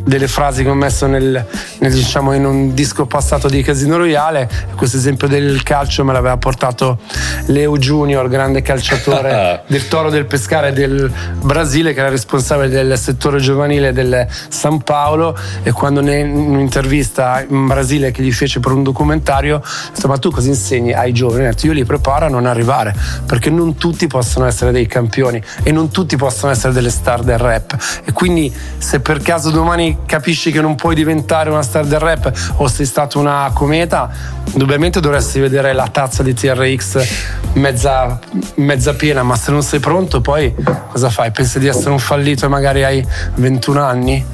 [0.04, 1.44] delle frasi che ho messo nel,
[1.78, 4.48] nel, diciamo, in un disco passato di Casino Royale.
[4.76, 6.98] Questo esempio del calcio me l'aveva portato
[7.46, 11.10] Leo Junior, grande calciatore del Toro del Pescare del
[11.40, 15.36] Brasile, che era responsabile del settore giovanile del San Paolo.
[15.62, 20.18] E quando in un'intervista in Brasile che gli fece per un documentario, ha detto: Ma
[20.18, 21.44] tu cosa insegni ai giovani?
[21.44, 22.94] Detto, Io li preparo a non arrivare
[23.26, 27.38] perché non tutti possono essere dei campioni e non tutti possono essere delle star del
[27.38, 27.76] rap.
[28.04, 32.33] E quindi, se per caso domani capisci che non puoi diventare una star del rap
[32.57, 34.11] o sei stato una cometa,
[34.52, 38.18] indubbiamente dovresti vedere la tazza di TRX mezza,
[38.57, 40.55] mezza piena, ma se non sei pronto poi
[40.90, 41.31] cosa fai?
[41.31, 44.24] Pensi di essere un fallito e magari hai 21 anni?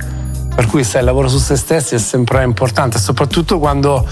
[0.55, 4.05] Per cui sai, il lavoro su se stessi è sempre importante, soprattutto quando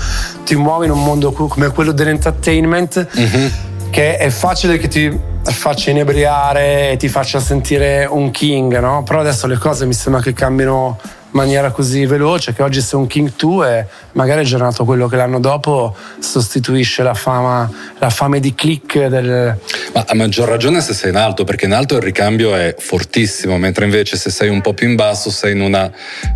[0.44, 3.46] ti muovi in un mondo come quello dell'entertainment, mm-hmm.
[3.90, 9.02] che è facile che ti faccia inebriare e ti faccia sentire un king, no?
[9.02, 10.98] Però adesso le cose mi sembra che cambino
[11.36, 15.16] maniera così veloce che oggi sei un King 2 e magari è già quello che
[15.16, 19.56] l'anno dopo sostituisce la fama, la fame di click del...
[19.92, 23.58] Ma a maggior ragione se sei in alto, perché in alto il ricambio è fortissimo,
[23.58, 25.90] mentre invece se sei un po' più in basso sei in una,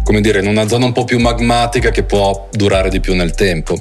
[0.04, 3.34] come dire, in una zona un po' più magmatica che può durare di più nel
[3.34, 3.76] tempo.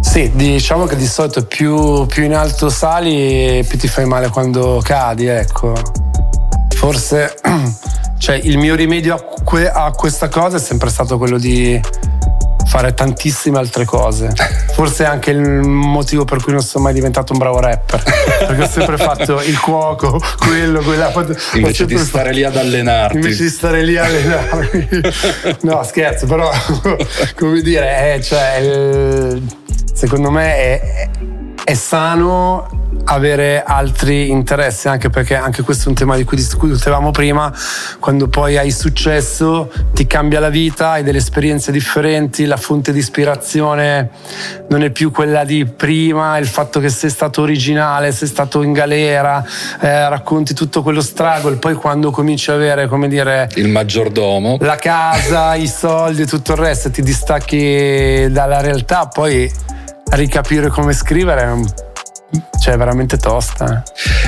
[0.00, 4.80] Sì, diciamo che di solito più, più in alto sali più ti fai male quando
[4.82, 5.99] cadi, ecco.
[6.80, 7.34] Forse
[8.20, 11.80] Cioè, il mio rimedio a, que- a questa cosa è sempre stato quello di
[12.66, 14.30] fare tantissime altre cose.
[14.74, 18.02] Forse è anche il motivo per cui non sono mai diventato un bravo rapper.
[18.46, 21.10] Perché ho sempre fatto il cuoco, quello, quella.
[21.54, 23.16] Invece di stare fatto, lì ad allenarti.
[23.16, 24.88] Invece di stare lì a allenarmi.
[25.62, 26.50] no, scherzo, però
[27.36, 29.38] come dire, è, cioè,
[29.94, 31.08] secondo me è,
[31.64, 37.10] è sano avere altri interessi, anche perché anche questo è un tema di cui discutevamo
[37.10, 37.52] prima,
[37.98, 42.98] quando poi hai successo ti cambia la vita, hai delle esperienze differenti, la fonte di
[42.98, 44.10] ispirazione
[44.68, 48.72] non è più quella di prima, il fatto che sei stato originale, sei stato in
[48.72, 49.44] galera,
[49.80, 54.76] eh, racconti tutto quello struggle, poi quando cominci a avere, come dire, il maggiordomo, la
[54.76, 59.78] casa, i soldi e tutto il resto, ti distacchi dalla realtà, poi
[60.10, 61.66] ricapire come scrivere è un
[62.60, 63.82] cioè, veramente tosta.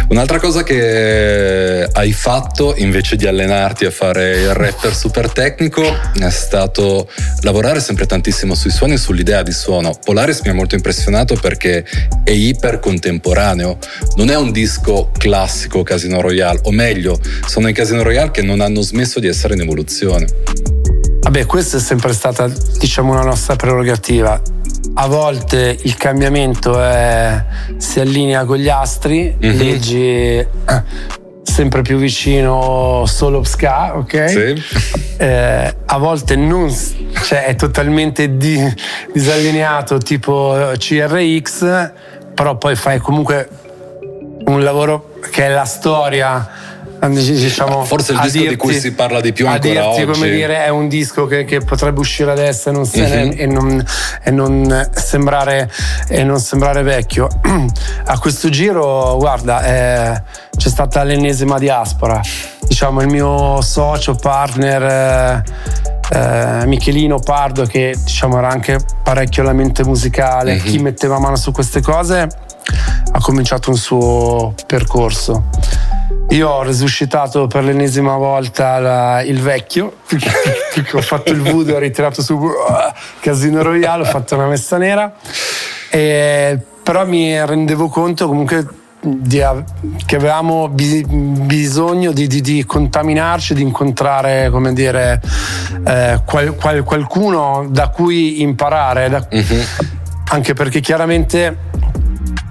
[0.08, 5.82] Un'altra cosa che hai fatto invece di allenarti a fare il rapper super tecnico
[6.18, 7.08] è stato
[7.42, 9.96] lavorare sempre tantissimo sui suoni e sull'idea di suono.
[10.02, 11.84] Polaris mi ha molto impressionato perché
[12.24, 13.78] è iper contemporaneo.
[14.16, 18.60] Non è un disco classico Casino Royale, o meglio, sono i Casino Royale che non
[18.60, 20.26] hanno smesso di essere in evoluzione.
[21.22, 24.40] Vabbè, questa è sempre stata, diciamo, una nostra prerogativa
[24.94, 27.44] a volte il cambiamento è,
[27.78, 29.58] si allinea con gli astri, mm-hmm.
[29.58, 30.48] leggi eh,
[31.42, 34.28] sempre più vicino solo ska, ok?
[34.28, 34.62] Sì.
[35.16, 36.70] Eh, a volte non,
[37.24, 38.60] cioè è totalmente di,
[39.12, 41.92] disallineato tipo CRX,
[42.34, 43.48] però poi fai comunque
[44.44, 46.48] un lavoro che è la storia
[47.08, 50.04] diciamo, forse il disco dirti, di cui si parla di più ancora dirti, oggi.
[50.04, 53.30] come dire, è un disco che, che potrebbe uscire adesso e non, mm-hmm.
[53.34, 53.84] e non,
[54.22, 55.70] e non, sembrare,
[56.08, 57.28] e non sembrare vecchio.
[58.06, 60.22] A questo giro, guarda, eh,
[60.56, 62.20] c'è stata l'ennesima diaspora.
[62.60, 64.82] Diciamo, il mio socio, partner.
[64.82, 65.42] Eh,
[66.14, 70.64] eh, Michelino Pardo che diciamo era anche parecchio la mente musicale, mm-hmm.
[70.64, 72.28] chi metteva mano su queste cose
[73.12, 75.44] ha cominciato un suo percorso
[76.30, 79.98] io ho resuscitato per l'ennesima volta la, il vecchio,
[80.92, 82.52] ho fatto il voodoo, ho ritirato su uh,
[83.20, 85.12] Casino Royale, ho fatto una messa nera,
[85.90, 88.66] e, però mi rendevo conto comunque
[89.02, 89.42] di,
[90.06, 95.20] che avevamo bi, bisogno di, di, di, contaminarci, di incontrare come dire,
[95.84, 99.62] eh, qual, qual, qualcuno da cui imparare, da, uh-huh.
[100.30, 101.70] anche perché chiaramente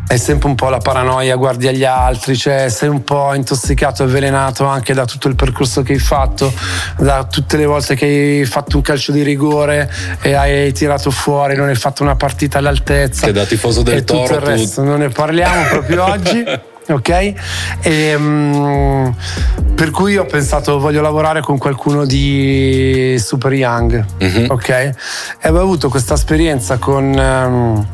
[0.07, 4.65] hai sempre un po' la paranoia, guardi agli altri, cioè sei un po' intossicato, avvelenato
[4.65, 6.51] anche da tutto il percorso che hai fatto,
[6.97, 9.89] da tutte le volte che hai fatto un calcio di rigore
[10.21, 13.25] e hai tirato fuori, non hai fatto una partita all'altezza.
[13.25, 14.23] Che da tifoso del e Toro.
[14.23, 14.87] Tutto il resto, tu...
[14.87, 16.43] non ne parliamo proprio oggi.
[16.89, 17.33] ok?
[17.81, 19.15] E, um,
[19.75, 24.49] per cui ho pensato voglio lavorare con qualcuno di super young, mm-hmm.
[24.49, 24.69] ok?
[24.69, 24.95] E
[25.43, 27.87] avevo avuto questa esperienza con um,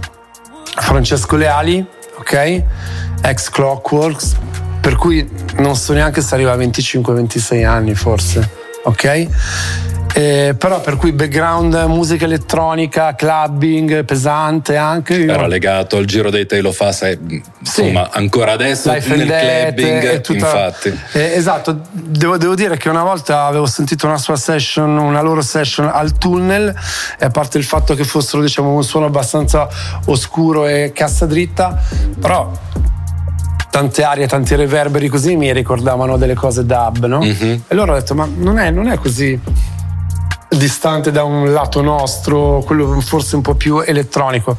[0.79, 2.63] Francesco Leali ok?
[3.21, 4.35] Ex Clockworks,
[4.81, 8.49] per cui non so neanche se arriva a 25-26 anni forse,
[8.83, 9.27] ok?
[10.17, 15.25] Eh, però per cui background musica elettronica, clubbing, pesante anche.
[15.25, 17.17] Era legato al giro dei Tail of Us,
[17.59, 18.17] insomma sì.
[18.17, 20.99] ancora adesso Life nel clubbing, tutta, infatti.
[21.11, 25.43] Eh, esatto, devo, devo, dire che una volta avevo sentito una sua session, una loro
[25.43, 26.73] session al tunnel
[27.19, 29.69] e a parte il fatto che fossero diciamo un suono abbastanza
[30.05, 31.79] oscuro e cassa dritta,
[32.19, 32.51] però
[33.69, 37.19] tante arie, tanti reverberi così mi ricordavano delle cose dub, no?
[37.19, 37.55] Mm-hmm.
[37.67, 39.75] E loro ho detto ma non è, non è così
[40.49, 44.55] distante da un lato nostro, quello forse un po' più elettronico.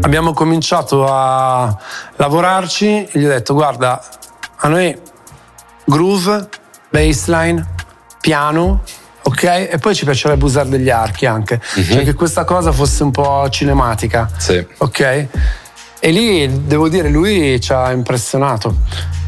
[0.00, 1.76] Abbiamo cominciato a
[2.16, 4.02] lavorarci e gli ho detto guarda,
[4.56, 4.96] a noi
[5.84, 6.48] groove,
[6.90, 7.74] bassline,
[8.20, 8.82] piano,
[9.22, 9.42] ok?
[9.44, 11.90] E poi ci piacerebbe usare degli archi anche, mm-hmm.
[11.90, 14.64] cioè che questa cosa fosse un po' cinematica, sì.
[14.78, 15.26] ok?
[16.04, 18.74] E lì devo dire, lui ci ha impressionato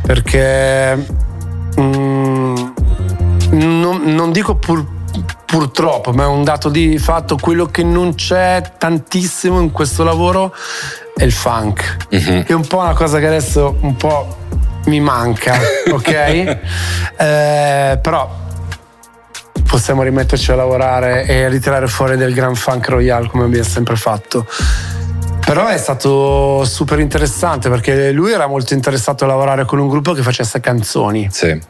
[0.02, 0.96] perché
[1.80, 2.54] mm,
[3.50, 4.84] non, non, dico pur,
[5.54, 10.52] purtroppo, ma è un dato di fatto, quello che non c'è tantissimo in questo lavoro
[11.14, 12.18] è il funk, uh-huh.
[12.18, 14.36] che è un po' una cosa che adesso un po'
[14.86, 15.54] mi manca,
[15.88, 16.08] ok?
[17.16, 18.42] eh, però
[19.64, 24.46] possiamo rimetterci a lavorare e ritirare fuori del Grand Funk Royale come abbiamo sempre fatto.
[25.46, 30.14] Però è stato super interessante perché lui era molto interessato a lavorare con un gruppo
[30.14, 31.28] che facesse canzoni.
[31.30, 31.60] Sì.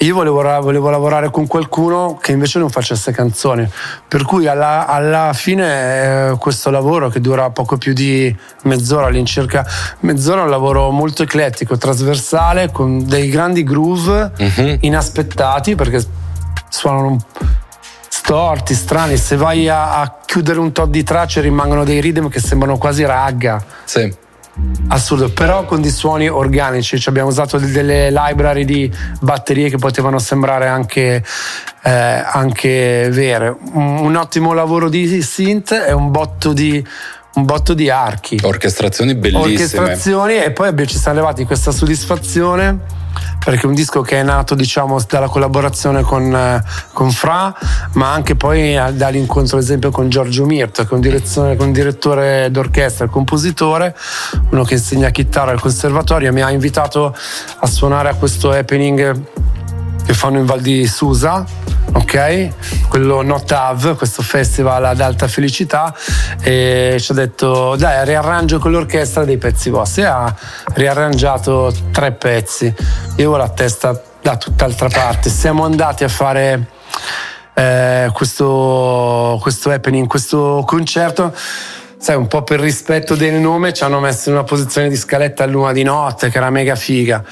[0.00, 3.68] Io volevo, volevo, lavorare con qualcuno che invece non facesse canzoni,
[4.06, 9.66] per cui alla, alla fine eh, questo lavoro che dura poco più di mezz'ora all'incirca,
[10.00, 14.76] mezz'ora è un lavoro molto eclettico, trasversale, con dei grandi groove uh-huh.
[14.82, 16.00] inaspettati perché
[16.68, 17.16] suonano
[18.08, 22.38] storti, strani, se vai a, a chiudere un tot di tracce rimangono dei rhythm che
[22.38, 23.64] sembrano quasi ragga.
[23.82, 24.26] Sì
[24.90, 28.90] Assurdo, però con dei suoni organici, cioè abbiamo usato delle library di
[29.20, 31.22] batterie che potevano sembrare anche,
[31.82, 33.54] eh, anche vere.
[33.72, 36.82] Un, un, ottimo lavoro di synth e un botto di,
[37.34, 38.38] un botto di archi.
[38.42, 39.52] Orchestrazioni bellissime.
[39.52, 42.96] Orchestrazioni e poi ci siamo levati questa soddisfazione
[43.44, 47.54] perché è un disco che è nato diciamo dalla collaborazione con, eh, con Fra
[47.92, 52.50] ma anche poi eh, dall'incontro ad esempio con Giorgio Mirto che è un, un direttore
[52.50, 53.96] d'orchestra e compositore
[54.50, 57.14] uno che insegna chitarra al conservatorio mi ha invitato
[57.58, 59.22] a suonare a questo happening
[60.04, 61.44] che fanno in Val di Susa
[61.92, 62.88] ok?
[62.88, 65.94] Quello Not Have, questo festival ad alta felicità,
[66.40, 70.02] e ci ha detto dai riarrangio con l'orchestra dei pezzi vostri.
[70.02, 70.34] E ha
[70.74, 72.66] riarrangiato tre pezzi.
[72.66, 72.74] Io
[73.14, 75.30] avevo la testa da tutt'altra parte.
[75.30, 76.68] Siamo andati a fare
[77.54, 81.34] eh, questo, questo happening, questo concerto
[81.98, 85.42] sai, un po' per rispetto del nome, ci hanno messo in una posizione di scaletta
[85.42, 87.22] a luna di notte, che era mega figa.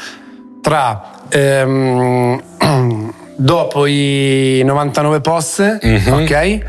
[0.61, 2.42] Tra ehm,
[3.37, 6.12] dopo i 99 posse, mm-hmm.
[6.12, 6.64] ok?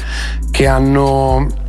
[0.52, 1.66] Che hanno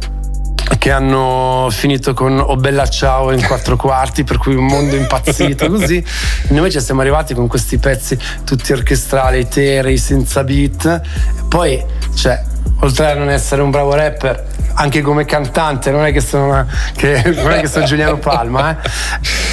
[0.78, 5.66] che hanno finito con O Bella Ciao in quattro quarti, per cui un mondo impazzito
[5.70, 6.04] così.
[6.48, 11.00] Noi invece siamo arrivati con questi pezzi tutti orchestrali, eteri, senza beat.
[11.48, 11.82] Poi,
[12.14, 12.42] cioè,
[12.80, 14.47] oltre a non essere un bravo rapper,
[14.78, 16.64] anche come cantante, non è che sono,
[16.94, 18.88] che, non è che sono Giuliano Palma, eh.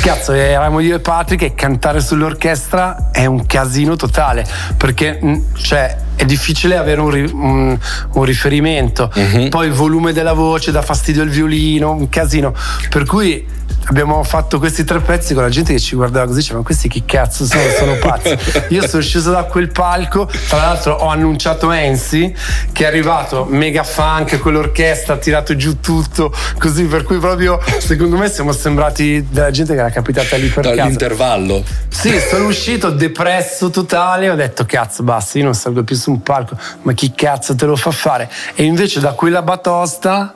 [0.02, 4.46] Cazzo, eravamo io e Patrick e cantare sull'orchestra è un casino totale,
[4.78, 7.80] perché mm, cioè, è difficile avere un, un,
[8.14, 9.12] un riferimento.
[9.14, 9.50] Uh-huh.
[9.50, 12.54] Poi il volume della voce dà fastidio al violino, un casino.
[12.90, 13.46] Per cui
[13.88, 16.88] abbiamo fatto questi tre pezzi con la gente che ci guardava così, diceva: Ma questi
[16.88, 17.64] chi cazzo sono?
[17.78, 18.38] Sono pazzi.
[18.70, 22.34] Io sono sceso da quel palco, tra l'altro ho annunciato Ensi
[22.72, 27.60] che è arrivato mega funk con l'orchestra, ha tirato giù tutto, così per cui proprio
[27.80, 31.62] secondo me siamo sembrati della gente che era capitata lì per Dall'intervallo.
[31.62, 32.10] Caso.
[32.10, 36.22] Sì, sono uscito depresso totale, ho detto cazzo basta, io non salgo più su un
[36.22, 38.30] palco, ma chi cazzo te lo fa fare?
[38.56, 40.34] E invece da quella batosta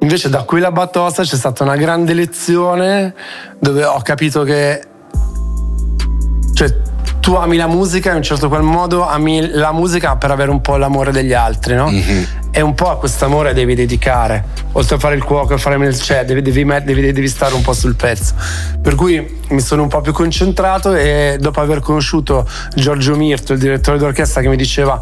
[0.00, 3.14] Invece da quella batosta c'è stata una grande lezione
[3.58, 4.82] dove ho capito che
[6.54, 6.74] cioè,
[7.20, 10.62] tu ami la musica in un certo qual modo ami la musica per avere un
[10.62, 11.90] po' l'amore degli altri, no?
[11.90, 12.22] Mm-hmm.
[12.50, 14.44] e un po' a quest'amore devi dedicare.
[14.72, 17.60] Oltre a fare il cuoco, a fare il chef, devi, devi, devi, devi, stare un
[17.60, 18.34] po' sul pezzo.
[18.80, 23.58] Per cui mi sono un po' più concentrato e dopo aver conosciuto Giorgio Mirto, il
[23.58, 25.00] direttore d'orchestra, che mi diceva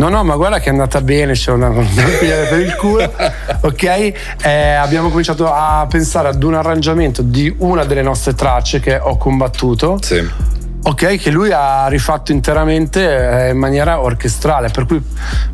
[0.00, 3.12] No, no, ma guarda che è andata bene, c'è una, una per il culo,
[3.60, 4.12] ok?
[4.42, 9.18] Eh, abbiamo cominciato a pensare ad un arrangiamento di una delle nostre tracce che ho
[9.18, 9.98] combattuto.
[10.00, 10.48] Sì
[10.82, 15.02] Ok, che lui ha rifatto interamente eh, in maniera orchestrale, per cui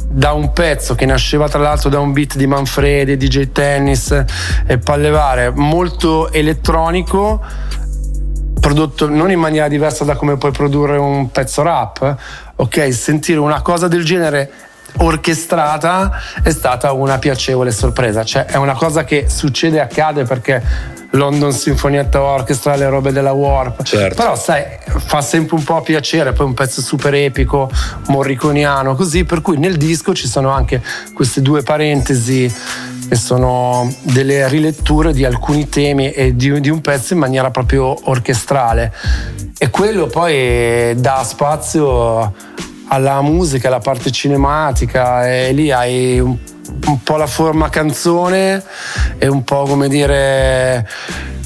[0.08, 4.24] da un pezzo che nasceva tra l'altro da un beat di Manfredi, DJ Tennis
[4.64, 7.42] e Pallevare, molto elettronico,
[8.60, 12.16] prodotto non in maniera diversa da come puoi produrre un pezzo rap,
[12.56, 12.92] ok?
[12.92, 14.50] Sentire una cosa del genere
[14.98, 16.10] orchestrata
[16.42, 20.62] è stata una piacevole sorpresa, cioè è una cosa che succede e accade perché
[21.10, 23.82] London Sinfonietta Orchestra, le robe della Warp.
[23.82, 24.14] Certo.
[24.14, 27.70] Però sai, fa sempre un po' piacere, poi un pezzo super epico,
[28.08, 30.82] morriconiano, così, per cui nel disco ci sono anche
[31.14, 32.52] queste due parentesi
[33.08, 37.96] che sono delle riletture di alcuni temi e di, di un pezzo in maniera proprio
[38.10, 38.92] orchestrale.
[39.58, 42.34] E quello poi dà spazio
[42.88, 46.36] alla musica, alla parte cinematica e lì hai un
[46.86, 48.62] un po' la forma canzone
[49.18, 50.88] e un po' come dire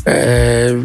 [0.05, 0.79] eh,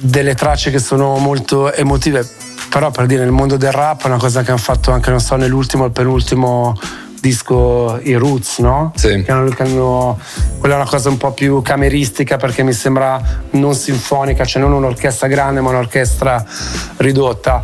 [0.00, 2.26] delle tracce che sono molto emotive
[2.68, 5.20] però per dire nel mondo del rap è una cosa che hanno fatto anche non
[5.20, 6.78] so nell'ultimo o penultimo
[7.20, 8.92] disco i Roots no?
[8.96, 9.22] Sì.
[9.22, 10.18] Che hanno, che hanno,
[10.58, 14.72] quella è una cosa un po' più cameristica perché mi sembra non sinfonica cioè non
[14.72, 16.44] un'orchestra grande ma un'orchestra
[16.96, 17.62] ridotta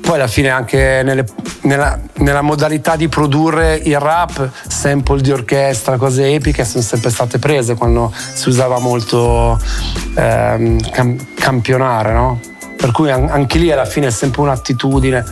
[0.00, 1.26] poi alla fine anche nelle,
[1.62, 7.38] nella, nella, modalità di produrre il rap, sample di orchestra, cose epiche sono sempre state
[7.38, 9.60] prese quando si usava molto
[10.14, 12.40] ehm, cam- campionare, no?
[12.76, 15.24] Per cui anche lì alla fine è sempre un'attitudine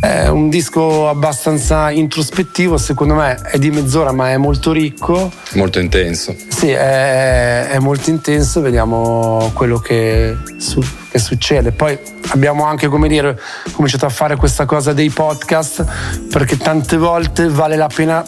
[0.00, 5.30] è un disco abbastanza introspettivo, secondo me è di mezz'ora ma è molto ricco.
[5.54, 6.34] Molto intenso.
[6.48, 10.82] Sì, è, è molto intenso, vediamo quello che, su,
[11.14, 11.70] che, succede.
[11.70, 11.96] Poi
[12.30, 13.38] abbiamo anche, come dire,
[13.72, 15.84] cominciato a fare questa cosa dei podcast
[16.28, 18.24] perché tante volte vale la pena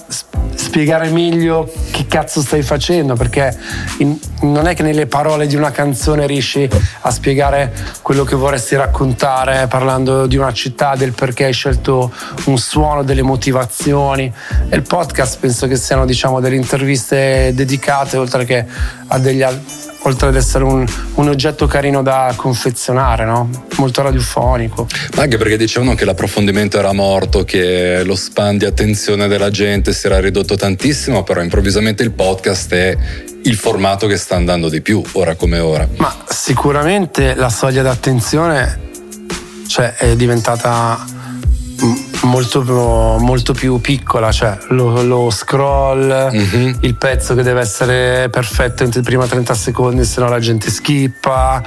[0.55, 3.57] spiegare meglio che cazzo stai facendo, perché
[3.99, 6.69] in, non è che nelle parole di una canzone riesci
[7.01, 7.73] a spiegare
[8.03, 12.13] quello che vorresti raccontare parlando di una città, del perché hai scelto
[12.45, 14.33] un suono, delle motivazioni.
[14.69, 18.65] E il podcast penso che siano diciamo delle interviste dedicate oltre che
[19.09, 23.51] a degli altri oltre ad essere un, un, oggetto carino da confezionare, no?
[23.77, 24.87] molto radiofonico.
[25.17, 29.93] Ma anche perché dicevano che l'approfondimento era morto, che lo span di attenzione della gente
[29.93, 32.97] si era ridotto tantissimo, però improvvisamente il podcast è
[33.43, 35.89] il formato che sta andando di più, ora come ora.
[35.97, 38.85] Ma sicuramente la soglia d'attenzione
[39.67, 41.05] cioè, è diventata
[42.27, 42.63] molto,
[43.19, 46.75] molto più piccola, cioè lo, lo scroll, mm-hmm.
[46.81, 50.71] il pezzo che deve essere perfetto entro i primi 30 secondi, se no la gente
[50.71, 51.63] skippa,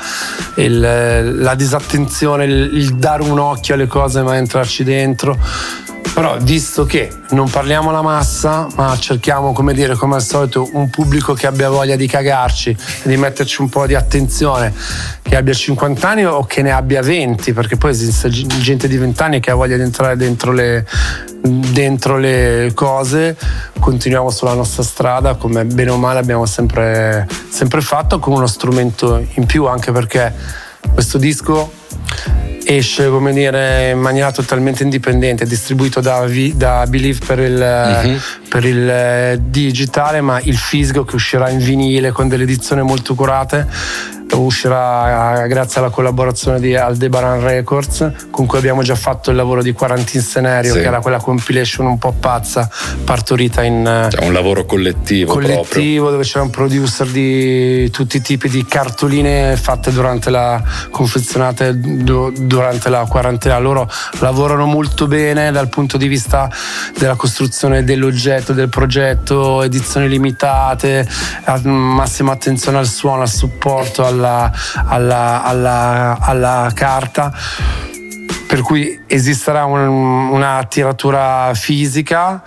[0.56, 5.38] il, la disattenzione, il, il dare un occhio alle cose ma entrarci dentro
[6.20, 10.90] però visto che non parliamo la massa, ma cerchiamo, come dire, come al solito, un
[10.90, 14.74] pubblico che abbia voglia di cagarci di metterci un po' di attenzione,
[15.22, 19.24] che abbia 50 anni o che ne abbia 20, perché poi esiste gente di 20
[19.24, 20.86] anni che ha voglia di entrare dentro le,
[21.40, 23.38] dentro le cose,
[23.80, 29.26] continuiamo sulla nostra strada come bene o male abbiamo sempre, sempre fatto con uno strumento
[29.36, 30.34] in più, anche perché
[30.94, 31.79] questo disco
[32.66, 38.18] esce come dire, in maniera totalmente indipendente, distribuito da, da Believe per il, mm-hmm.
[38.48, 43.16] per il eh, digitale, ma il fisico che uscirà in vinile con delle edizioni molto
[43.16, 43.68] curate
[44.38, 49.72] uscirà grazie alla collaborazione di Aldebaran Records con cui abbiamo già fatto il lavoro di
[49.72, 50.80] Quarantine Scenario sì.
[50.80, 52.70] che era quella compilation un po' pazza
[53.04, 56.10] partorita in cioè un lavoro collettivo collettivo proprio.
[56.12, 60.62] dove c'era un producer di tutti i tipi di cartoline fatte durante la
[60.92, 63.58] confezionate durante la quarantena.
[63.58, 66.50] Loro lavorano molto bene dal punto di vista
[66.98, 71.08] della costruzione dell'oggetto del progetto edizioni limitate
[71.64, 74.52] massima attenzione al suono al supporto al alla,
[74.86, 77.32] alla, alla, alla carta.
[78.48, 82.42] Per cui esisterà un, una tiratura fisica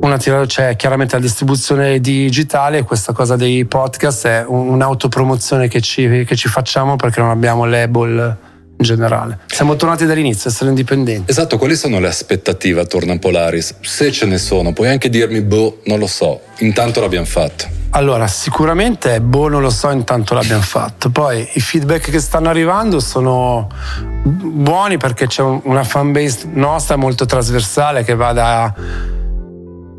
[0.00, 6.24] una tiratura, cioè chiaramente la distribuzione digitale questa cosa dei podcast è un'autopromozione che ci,
[6.26, 8.36] che ci facciamo perché non abbiamo label
[8.78, 9.40] in generale.
[9.46, 11.30] Siamo tornati dall'inizio, essere indipendenti.
[11.30, 13.74] Esatto, quali sono le aspettative attorno a Polaris?
[13.80, 17.78] Se ce ne sono, puoi anche dirmi, boh, non lo so, intanto l'abbiamo fatto.
[17.90, 21.10] Allora, sicuramente, boh, non lo so, intanto l'abbiamo fatto.
[21.10, 23.68] Poi i feedback che stanno arrivando sono
[24.22, 28.74] buoni perché c'è una fanbase nostra molto trasversale che va da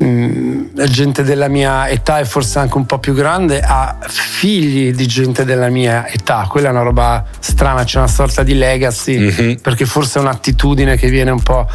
[0.02, 5.06] mh, gente della mia età e forse anche un po' più grande ha figli di
[5.06, 6.46] gente della mia età.
[6.48, 9.54] Quella è una roba strana, c'è una sorta di legacy, mm-hmm.
[9.62, 11.68] perché forse è un'attitudine che viene un po'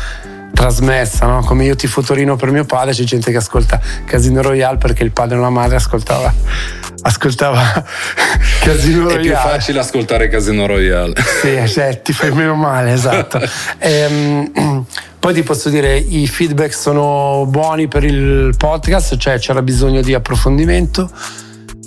[0.53, 1.43] trasmessa, no?
[1.43, 5.11] come io tifo Torino per mio padre, c'è gente che ascolta Casino Royale perché il
[5.11, 6.33] padre e la madre ascoltava,
[7.01, 7.61] ascoltava
[8.61, 9.19] Casino Royale.
[9.19, 11.13] È più facile ascoltare Casino Royale.
[11.41, 13.39] Sì, cioè, ti fai meno male, esatto.
[13.77, 14.05] e,
[14.55, 14.85] um,
[15.19, 20.13] poi ti posso dire, i feedback sono buoni per il podcast, cioè c'era bisogno di
[20.13, 21.09] approfondimento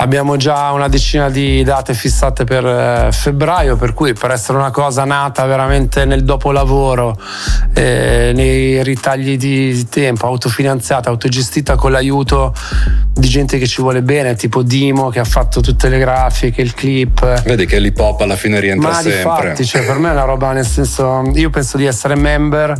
[0.00, 4.70] Abbiamo già una decina di date fissate per eh, febbraio, per cui per essere una
[4.70, 7.20] cosa nata veramente nel dopolavoro,
[7.74, 12.54] eh, nei ritagli di tempo, autofinanziata, autogestita con l'aiuto
[13.12, 16.72] di gente che ci vuole bene, tipo Dimo che ha fatto tutte le grafiche, il
[16.72, 17.42] clip.
[17.42, 19.18] Vedi che l'hip hop alla fine rientra Ma sempre.
[19.18, 22.74] Infatti, cioè, per me è una roba nel senso, io penso di essere member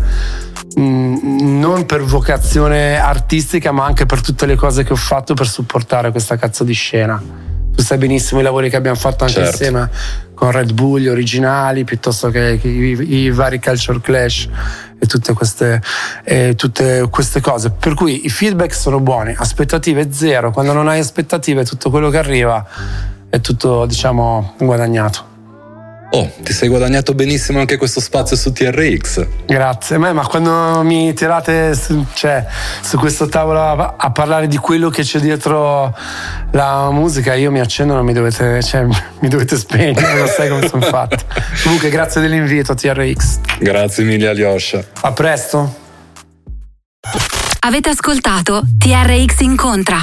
[0.78, 5.46] mm, non per vocazione artistica, ma anche per tutte le cose che ho fatto per
[5.46, 7.09] supportare questa cazzo di scena.
[7.18, 9.50] Tu sai benissimo i lavori che abbiamo fatto anche certo.
[9.50, 9.90] insieme
[10.34, 14.48] con Red Bull, gli originali, piuttosto che, che i, i, vari Culture Clash
[14.98, 15.82] e tutte queste,
[16.24, 17.70] e tutte queste cose.
[17.70, 20.50] Per cui i feedback sono buoni, aspettative zero.
[20.50, 22.66] Quando non hai aspettative, tutto quello che arriva
[23.28, 25.29] è tutto, diciamo, guadagnato.
[26.12, 29.26] Oh, ti sei guadagnato benissimo anche questo spazio su TRX.
[29.46, 32.44] Grazie, ma, ma quando mi tirate su, cioè,
[32.80, 35.96] su questo tavolo a, a, parlare di quello che c'è dietro
[36.50, 38.86] la musica, io mi accendo, non mi dovete, cioè,
[39.20, 41.24] mi dovete spegnere, non sai come sono fatto.
[41.62, 43.38] Comunque, grazie dell'invito, TRX.
[43.60, 44.82] Grazie mille, Alyosha.
[45.02, 45.76] A presto.
[47.60, 50.02] Avete ascoltato TRX Incontra.